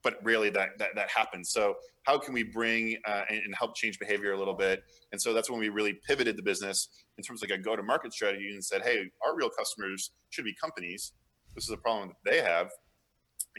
[0.07, 1.51] but really that, that, that happens.
[1.51, 4.81] So how can we bring uh, and, and, help change behavior a little bit?
[5.11, 8.13] And so that's when we really pivoted the business in terms of like a go-to-market
[8.13, 11.11] strategy and said, hey, our real customers should be companies.
[11.55, 12.69] This is a problem that they have,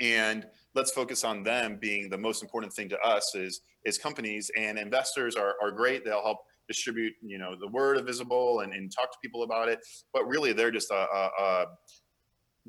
[0.01, 4.51] and let's focus on them being the most important thing to us is is companies
[4.57, 6.05] and investors are, are great.
[6.05, 9.69] They'll help distribute you know the word of visible and, and talk to people about
[9.69, 9.81] it,
[10.15, 11.67] but really they're just a, a, a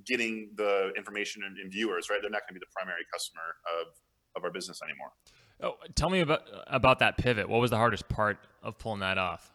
[0.05, 2.19] getting the information and, and viewers, right?
[2.21, 3.87] They're not going to be the primary customer of,
[4.35, 5.11] of our business anymore.
[5.61, 7.49] Oh, tell me about about that pivot.
[7.49, 9.51] What was the hardest part of pulling that off?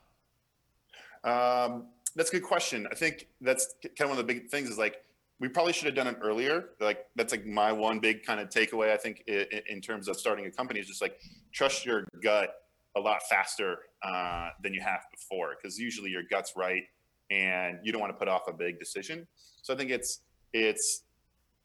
[1.25, 2.87] Um, that's a good question.
[2.91, 5.03] I think that's kind of one of the big things is like
[5.41, 6.71] we probably should have done it earlier.
[6.81, 8.93] Like that's like my one big kind of takeaway.
[8.93, 11.19] I think in, in terms of starting a company is just like
[11.53, 12.51] trust your gut
[12.97, 16.83] a lot faster uh, than you have before because usually your gut's right
[17.31, 19.27] and you don't want to put off a big decision.
[19.63, 20.21] So I think it's
[20.55, 21.03] it's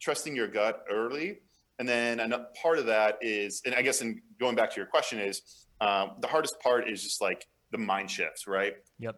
[0.00, 1.38] trusting your gut early.
[1.78, 4.86] And then a part of that is, and I guess in going back to your
[4.86, 8.74] question is um, the hardest part is just like the mind shifts, right?
[8.98, 9.16] Yep.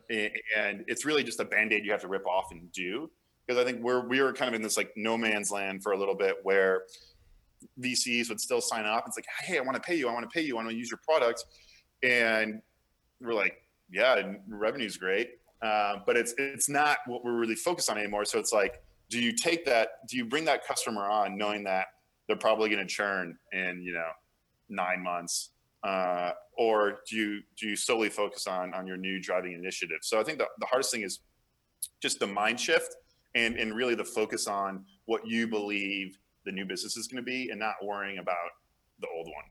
[0.57, 3.11] And it's really just a band-aid you have to rip off and do.
[3.45, 5.91] Because I think we're, we were kind of in this like no man's land for
[5.93, 6.83] a little bit where
[7.81, 9.05] VCs would still sign up.
[9.09, 10.09] It's like, Hey, I want to pay you.
[10.09, 10.55] I want to pay you.
[10.55, 11.45] I want to use your product.
[12.05, 12.63] And
[13.21, 13.57] we're like,
[13.91, 15.31] yeah, revenue's great.
[15.61, 18.25] Uh, but it's, it's not what we're really focused on anymore.
[18.25, 18.83] So it's like,
[19.13, 21.87] do you take that do you bring that customer on knowing that
[22.27, 24.09] they're probably going to churn in you know
[24.69, 25.51] nine months?
[25.85, 29.99] Uh, or do you do you solely focus on on your new driving initiative?
[30.03, 31.21] So i think the, the hardest thing is
[32.01, 32.97] just the mind shift
[33.35, 37.27] and and really the focus on what you believe the new business is going to
[37.31, 38.51] be and not worrying about
[39.01, 39.45] the old one.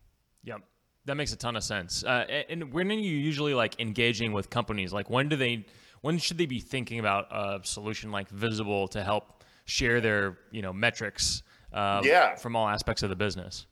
[0.43, 0.61] Yep.
[1.05, 2.03] That makes a ton of sense.
[2.03, 4.91] Uh, and when are you usually like engaging with companies?
[4.91, 5.65] Like when do they
[6.01, 9.40] when should they be thinking about a solution like visible to help
[9.71, 12.35] share their you know metrics uh, yeah.
[12.35, 13.67] from all aspects of the business?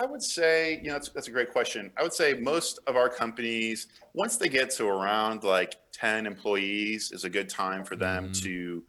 [0.00, 1.90] I would say, you know, that's, that's a great question.
[1.96, 7.10] I would say most of our companies, once they get to around like 10 employees,
[7.10, 8.44] is a good time for them mm-hmm.
[8.44, 8.84] to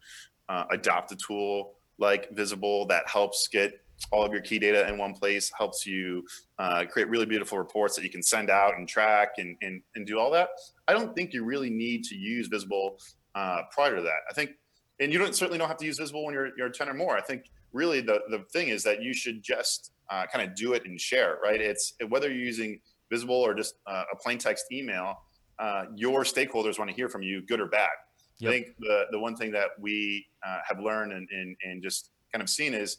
[0.48, 3.80] uh, adopt a tool like Visible that helps get
[4.12, 6.24] all of your key data in one place, helps you
[6.60, 10.06] uh, create really beautiful reports that you can send out and track and, and, and
[10.06, 10.48] do all that.
[10.86, 12.98] I don't think you really need to use Visible
[13.34, 14.20] uh, prior to that.
[14.30, 14.52] I think
[15.00, 17.16] and you don't certainly don't have to use visible when you're you're 10 or more.
[17.16, 20.74] I think really the the thing is that you should just uh, kind of do
[20.74, 21.60] it and share, right?
[21.60, 25.16] It's whether you're using visible or just uh, a plain text email,
[25.58, 27.90] uh, your stakeholders want to hear from you, good or bad.
[28.38, 28.48] Yep.
[28.48, 32.10] I think the the one thing that we uh, have learned and, and and just
[32.32, 32.98] kind of seen is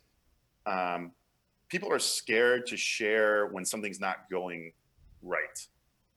[0.65, 1.11] um,
[1.69, 4.73] people are scared to share when something's not going
[5.21, 5.67] right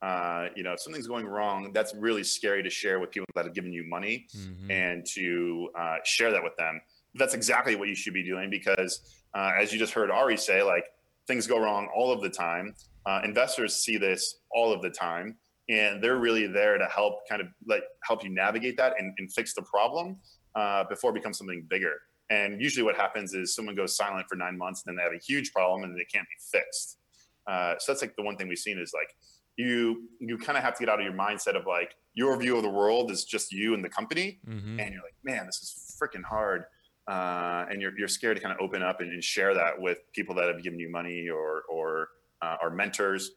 [0.05, 3.47] uh, you know, if something's going wrong, that's really scary to share with people that
[3.47, 4.71] have given you money mm-hmm.
[4.71, 6.79] and to uh, share that with them.
[7.15, 9.01] That's exactly what you should be doing because,
[9.35, 10.85] uh, as you just heard Ari say, like
[11.27, 12.75] things go wrong all of the time.
[13.07, 15.37] Uh, investors see this all of the time,
[15.71, 19.33] and they're really there to help kind of like help you navigate that and, and
[19.33, 20.19] fix the problem
[20.55, 21.95] uh, before it becomes something bigger.
[22.29, 25.19] And usually, what happens is someone goes silent for nine months, and then they have
[25.19, 26.99] a huge problem, and they can't be fixed.
[27.47, 29.09] Uh, so that's like the one thing we've seen is like
[29.57, 32.57] you you kind of have to get out of your mindset of like your view
[32.57, 34.81] of the world is just you and the company mm-hmm.
[34.81, 36.65] and you're like man this is freaking hard
[37.07, 39.99] uh, and you're, you're scared to kind of open up and, and, share that with
[40.15, 42.09] people that have given you money or or
[42.43, 43.33] uh, are mentors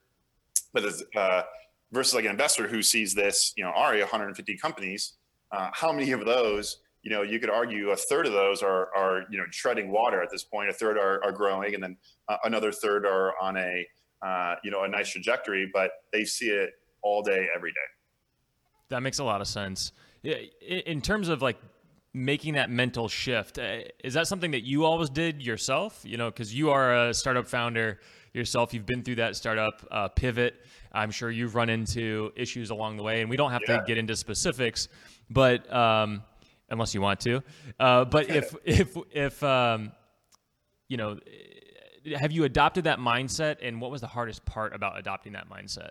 [0.74, 1.42] but as, uh,
[1.92, 5.14] versus like an investor who sees this you know Ari 150 companies
[5.52, 8.94] uh, how many of those you know, you could argue a third of those are,
[8.94, 10.70] are you know, treading water at this point.
[10.70, 11.96] A third are, are growing, and then
[12.28, 13.88] uh, another third are on a,
[14.22, 15.70] uh, you know, a nice trajectory.
[15.72, 17.78] But they see it all day, every day.
[18.90, 19.92] That makes a lot of sense.
[20.24, 21.58] In terms of like
[22.14, 26.02] making that mental shift, uh, is that something that you always did yourself?
[26.04, 28.00] You know, because you are a startup founder
[28.34, 28.74] yourself.
[28.74, 30.56] You've been through that startup uh, pivot.
[30.94, 33.80] I'm sure you've run into issues along the way, and we don't have yeah.
[33.80, 34.88] to get into specifics,
[35.30, 36.24] but um,
[36.70, 37.44] unless you want to.
[37.80, 39.92] Uh, but if if if um,
[40.88, 41.20] you know,
[42.16, 45.90] have you adopted that mindset, and what was the hardest part about adopting that mindset?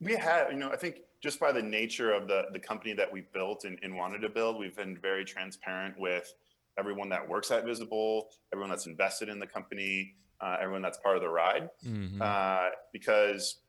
[0.00, 3.12] We have, you know, I think just by the nature of the the company that
[3.12, 6.32] we built and, and wanted to build, we've been very transparent with
[6.78, 11.16] everyone that works at Visible, everyone that's invested in the company, uh, everyone that's part
[11.16, 12.20] of the ride, mm-hmm.
[12.22, 13.60] uh, because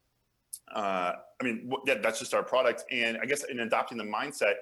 [0.74, 2.86] uh, I mean, yeah, that's just our product.
[2.92, 4.54] And I guess in adopting the mindset,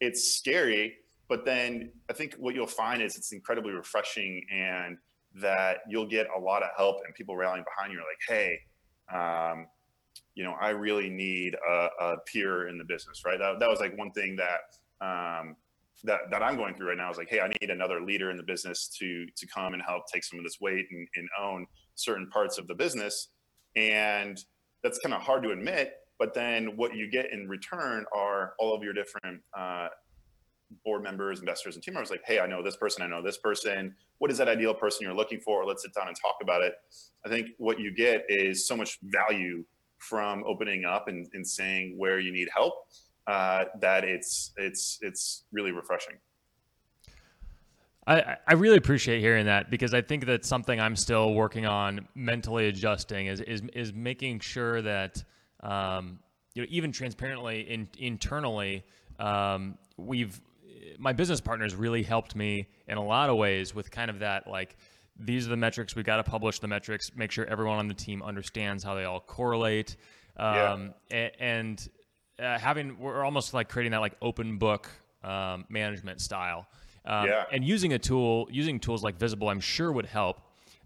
[0.00, 0.96] it's scary,
[1.28, 4.98] but then I think what you'll find is it's incredibly refreshing and
[5.34, 8.58] that you'll get a lot of help and people rallying behind you are like, hey,
[9.12, 9.66] um,
[10.34, 13.38] you know, I really need a, a, peer in the business, right?
[13.38, 15.56] That, that was like one thing that, um,
[16.04, 18.36] that, that I'm going through right now is like, hey, I need another leader in
[18.36, 21.66] the business to to come and help take some of this weight and, and own
[21.94, 23.30] certain parts of the business.
[23.76, 24.38] And
[24.82, 28.74] that's kind of hard to admit, but then what you get in return are all
[28.74, 29.88] of your different uh,
[30.84, 33.38] board members, investors, and team members like, hey, I know this person, I know this
[33.38, 33.94] person.
[34.18, 35.64] What is that ideal person you're looking for?
[35.64, 36.74] Let's sit down and talk about it.
[37.24, 39.64] I think what you get is so much value
[39.98, 42.74] from opening up and, and saying where you need help
[43.26, 46.16] uh, that it's it's it's really refreshing.
[48.06, 52.06] I, I really appreciate hearing that because I think that's something I'm still working on
[52.14, 55.24] mentally adjusting is is, is making sure that
[55.60, 56.18] um,
[56.54, 58.84] you know even transparently in, internally
[59.18, 60.40] um, we've
[60.98, 64.46] my business partners really helped me in a lot of ways with kind of that
[64.46, 64.76] like
[65.18, 67.94] these are the metrics we got to publish the metrics make sure everyone on the
[67.94, 69.96] team understands how they all correlate
[70.36, 71.28] um, yeah.
[71.38, 71.88] and
[72.38, 74.90] uh, having we're almost like creating that like open book
[75.24, 76.66] um, management style.
[77.04, 77.44] Um, yeah.
[77.52, 80.40] And using a tool, using tools like Visible, I'm sure would help.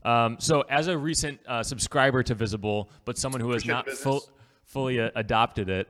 [0.04, 4.22] Um, so, as a recent uh, subscriber to Visible, but someone who has not full,
[4.64, 5.88] fully uh, adopted it,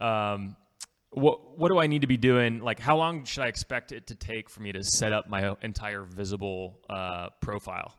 [0.00, 0.56] um,
[1.14, 2.60] what what do I need to be doing?
[2.60, 5.56] Like, how long should I expect it to take for me to set up my
[5.62, 7.96] entire Visible uh, profile?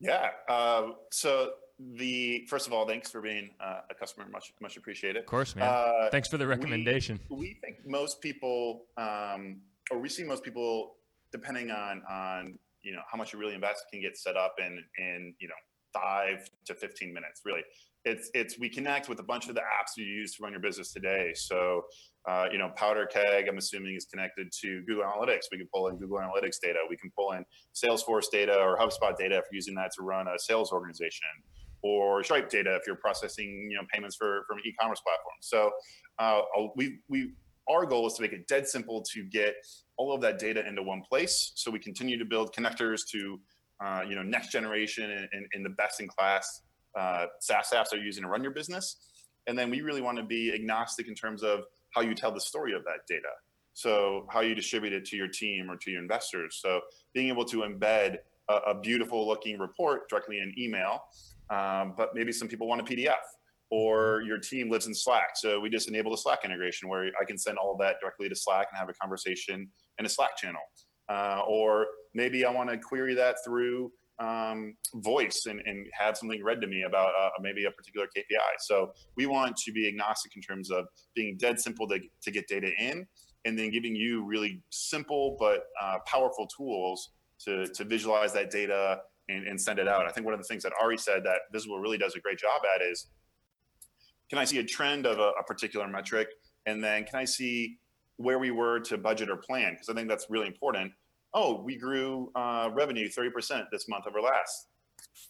[0.00, 0.30] Yeah.
[0.48, 4.26] Uh, so the first of all, thanks for being uh, a customer.
[4.30, 5.20] Much much appreciated.
[5.20, 5.68] Of course, man.
[5.68, 7.20] Uh, thanks for the recommendation.
[7.30, 10.96] We, we think most people, um, or we see most people,
[11.30, 14.82] depending on on you know how much you really invest, can get set up in
[14.98, 15.54] in you know
[15.92, 17.42] five to fifteen minutes.
[17.44, 17.62] Really,
[18.08, 20.60] it's it's we connect with a bunch of the apps you use to run your
[20.60, 21.32] business today.
[21.34, 21.82] So
[22.28, 25.42] uh, you know, Powder Keg, I'm assuming is connected to Google Analytics.
[25.50, 26.80] We can pull in Google Analytics data.
[26.88, 27.44] We can pull in
[27.74, 31.26] Salesforce data or HubSpot data if you're using that to run a sales organization
[31.82, 35.42] or Stripe data if you're processing you know payments for from e-commerce platforms.
[35.42, 35.70] So
[36.18, 36.40] uh,
[36.76, 37.32] we we
[37.68, 39.54] our goal is to make it dead simple to get
[39.98, 43.40] all of that data into one place, so we continue to build connectors to
[43.84, 46.62] uh, you know next generation and, and, and the best in class
[46.98, 48.96] uh, SaaS apps are using to run your business.
[49.46, 51.60] And then we really want to be agnostic in terms of
[51.94, 53.30] how you tell the story of that data.
[53.72, 56.58] So how you distribute it to your team or to your investors.
[56.60, 56.80] So
[57.14, 61.02] being able to embed a, a beautiful looking report directly in email
[61.50, 63.14] um, but maybe some people want a PDF
[63.70, 65.30] or your team lives in Slack.
[65.36, 68.28] So we just enable the Slack integration where I can send all of that directly
[68.28, 70.60] to Slack and have a conversation in a Slack channel.
[71.08, 76.42] Uh, or maybe I want to query that through um, voice and, and, have something
[76.42, 78.58] read to me about uh, maybe a particular KPI.
[78.58, 82.48] So we want to be agnostic in terms of being dead simple to, to get
[82.48, 83.06] data in
[83.44, 87.10] and then giving you really simple but uh, powerful tools
[87.44, 90.06] to, to visualize that data and, and send it out.
[90.06, 92.38] I think one of the things that Ari said that Visible really does a great
[92.38, 93.06] job at is
[94.28, 96.28] can I see a trend of a, a particular metric?
[96.66, 97.78] And then can I see
[98.16, 99.74] where we were to budget or plan?
[99.74, 100.92] Because I think that's really important.
[101.34, 104.68] Oh, we grew uh, revenue 30% this month over last.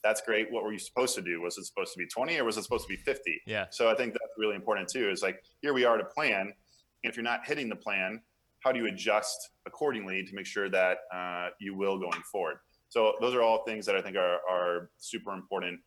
[0.04, 0.50] That's great.
[0.50, 1.40] What were you supposed to do?
[1.40, 3.42] Was it supposed to be 20 or was it supposed to be 50?
[3.46, 3.66] Yeah.
[3.70, 5.10] So I think that's really important too.
[5.10, 6.52] Is like, here we are to plan.
[7.02, 8.20] And if you're not hitting the plan,
[8.60, 12.56] how do you adjust accordingly to make sure that uh, you will going forward?
[12.88, 15.80] So those are all things that I think are, are super important.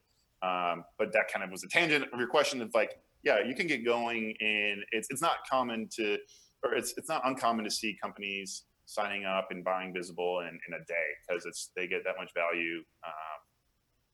[0.44, 3.56] Um, but that kind of was a tangent of your question of like, yeah, you
[3.56, 6.18] can get going and it's, it's not common to,
[6.64, 10.74] or it's, it's not uncommon to see companies signing up and buying visible in, in
[10.74, 13.40] a day because it's, they get that much value um,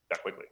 [0.09, 0.45] that quickly.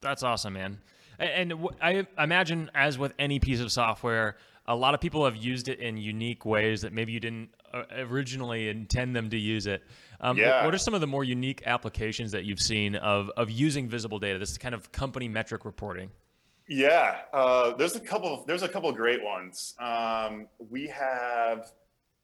[0.00, 0.78] That's awesome, man.
[1.18, 5.68] And I imagine, as with any piece of software, a lot of people have used
[5.68, 9.82] it in unique ways that maybe you didn't uh, originally intend them to use it.
[10.20, 10.64] Um, yeah.
[10.64, 14.18] What are some of the more unique applications that you've seen of, of using visible
[14.18, 16.10] data, this kind of company metric reporting?
[16.68, 18.44] Yeah, uh, there's a couple.
[18.44, 19.74] There's a couple of great ones.
[19.78, 21.70] Um, we have.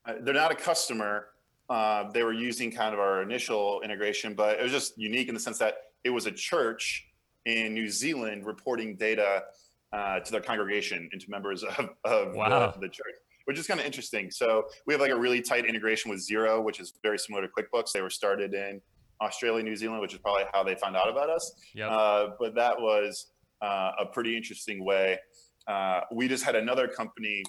[0.05, 1.29] Uh, they're not a customer.
[1.69, 5.35] Uh, they were using kind of our initial integration, but it was just unique in
[5.35, 7.07] the sense that it was a church
[7.47, 9.45] in New Zealand reporting data
[9.93, 12.73] uh, to their congregation and to members of, of wow.
[12.73, 14.31] the, the church, which is kind of interesting.
[14.31, 17.53] So we have like a really tight integration with Xero, which is very similar to
[17.53, 17.93] QuickBooks.
[17.93, 18.81] They were started in
[19.21, 21.53] Australia, New Zealand, which is probably how they found out about us.
[21.75, 21.91] Yep.
[21.91, 23.33] Uh, but that was
[23.63, 25.19] uh, a pretty interesting way.
[25.67, 27.45] Uh, we just had another company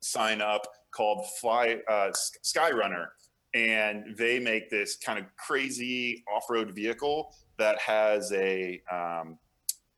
[0.00, 2.10] sign up called Fly uh,
[2.44, 3.06] Skyrunner,
[3.54, 9.38] and they make this kind of crazy off-road vehicle that has a um,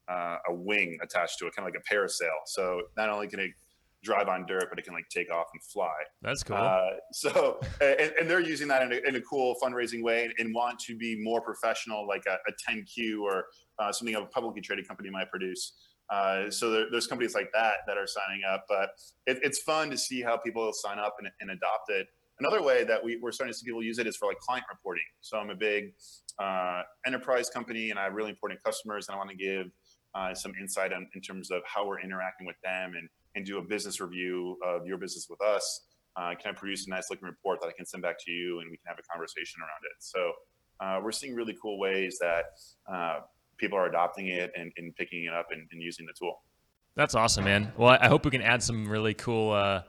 [0.08, 2.34] uh, a wing attached to it, kind of like a parasail.
[2.46, 3.50] So not only can it
[4.02, 5.94] drive on dirt, but it can like take off and fly.
[6.22, 6.56] That's cool.
[6.56, 10.34] Uh, so, and, and, they're using that in a, in a, cool fundraising way and,
[10.38, 13.46] and, want to be more professional, like a, a 10Q or
[13.78, 15.74] uh, something a publicly traded company might produce.
[16.10, 18.90] Uh, so there, there's companies like that that are signing up, but
[19.26, 22.08] it, it's fun to see how people sign up and, and adopt it.
[22.42, 24.66] Another way that we, are starting to see people use it is for like client
[24.68, 25.04] reporting.
[25.20, 25.92] So I'm a big
[26.40, 29.66] uh, enterprise company and I have really important customers, and I want to give
[30.16, 33.58] uh, some insight on, in terms of how we're interacting with them and, and do
[33.58, 35.84] a business review of your business with us.
[36.16, 38.58] Uh, can I produce a nice looking report that I can send back to you
[38.58, 39.96] and we can have a conversation around it?
[40.00, 40.32] So
[40.80, 42.46] uh, we're seeing really cool ways that
[42.92, 43.20] uh,
[43.56, 46.42] people are adopting it and, and picking it up and, and, using the tool.
[46.96, 47.72] That's awesome, man.
[47.76, 49.82] Well, I hope we can add some really cool, uh,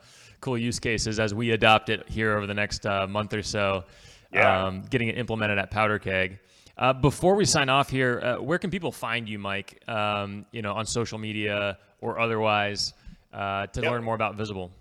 [0.43, 3.85] cool use cases as we adopt it here over the next uh, month or so.
[4.31, 4.65] Yeah.
[4.65, 6.39] Um, getting it implemented at Powder Keg.
[6.77, 9.81] Uh, before we sign off here, uh, where can people find you, Mike?
[9.87, 12.93] Um, you know, on social media or otherwise,
[13.31, 13.91] uh, to yep.
[13.91, 14.71] learn more about Visible.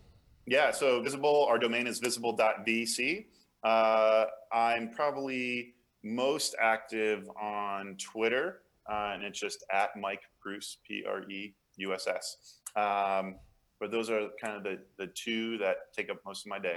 [0.46, 3.26] Yeah, so Visible, our domain is visible.vc.
[3.62, 11.04] Uh, I'm probably most active on Twitter, uh, and it's just at Mike Preuss, P
[11.08, 12.58] R E U S S.
[12.74, 13.36] Um,
[13.82, 16.76] but those are kind of the, the two that take up most of my day.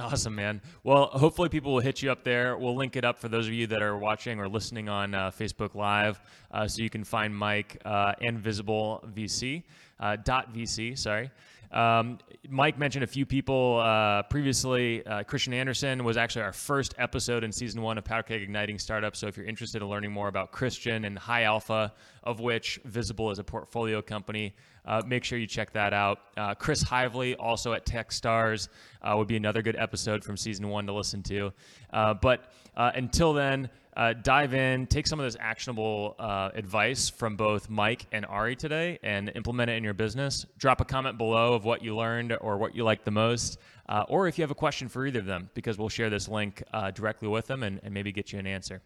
[0.00, 0.60] Awesome, man.
[0.82, 2.58] Well, hopefully people will hit you up there.
[2.58, 5.30] We'll link it up for those of you that are watching or listening on uh,
[5.30, 6.20] Facebook Live,
[6.50, 9.62] uh, so you can find Mike uh, VC
[10.00, 10.98] uh, dot VC.
[10.98, 11.30] Sorry.
[11.72, 12.18] Um,
[12.48, 15.06] Mike mentioned a few people uh, previously.
[15.06, 18.78] Uh, Kristian Andersen was actually our first episode in season one of Powder Keg Igniting
[18.78, 19.18] Startups.
[19.18, 21.92] So if you're interested in learning more about Kristian and High Alpha,
[22.24, 24.54] of which Visible is a portfolio company,
[24.84, 26.18] uh, make sure you check that out.
[26.36, 28.68] Uh, Chris Heivly, also at TechStars,
[29.02, 31.52] uh, would be another good episode from season one to listen to.
[31.92, 33.68] Uh, but until then,
[34.00, 38.56] uh, dive in, take some of this actionable uh, advice from both Mike and Ari
[38.56, 40.46] today and implement it in your business.
[40.56, 43.58] Drop a comment below of what you learned or what you liked the most,
[43.90, 46.28] uh, or if you have a question for either of them, because we'll share this
[46.28, 48.80] link uh, directly with them and, and, maybe get you an answer.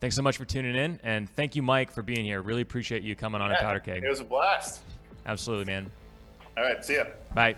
[0.00, 2.42] Thanks so much for tuning in, and thank you, Mike, for being here.
[2.42, 4.04] Really appreciate you coming on yeah, a powder keg.
[4.04, 4.82] It was a blast.
[5.24, 5.90] Absolutely, man.
[6.58, 7.04] All right, see ya.
[7.34, 7.56] Bye.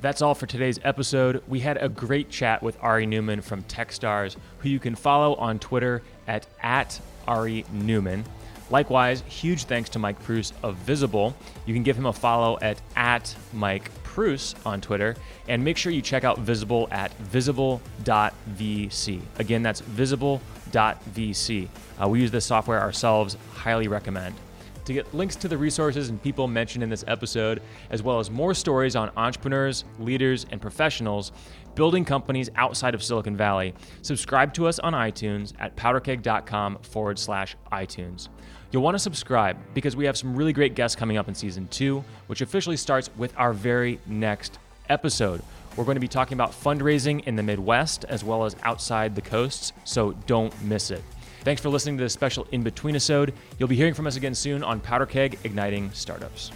[0.00, 1.42] That's all for today's episode.
[1.48, 5.58] We had a great chat with Ari Newman from Techstars, who you can follow on
[5.58, 8.24] Twitter at, at Ari Newman.
[8.70, 11.34] Likewise, huge thanks to Mike Preuss of Visible.
[11.66, 15.16] You can give him a follow at, at Mike Preuss on Twitter,
[15.48, 17.80] and make sure you check out Visible at visible.vc.
[19.38, 21.68] Again, that's visible.vc.
[22.00, 24.36] Uh, we use this software ourselves, highly recommend.
[24.88, 27.60] To get links to the resources and people mentioned in this episode,
[27.90, 31.30] as well as more stories on entrepreneurs, leaders, and professionals
[31.74, 37.54] building companies outside of Silicon Valley, subscribe to us on iTunes at powderkeg.com forward slash
[37.70, 38.30] iTunes.
[38.72, 41.68] You'll want to subscribe because we have some really great guests coming up in season
[41.68, 44.58] two, which officially starts with our very next
[44.88, 45.42] episode.
[45.76, 49.20] We're going to be talking about fundraising in the Midwest as well as outside the
[49.20, 51.04] coasts, so don't miss it.
[51.44, 53.32] Thanks for listening to this special in between episode.
[53.58, 56.50] You'll be hearing from us again soon on Powder Keg Igniting Startups.